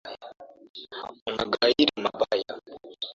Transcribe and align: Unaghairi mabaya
Unaghairi 1.29 1.87
mabaya 2.03 2.53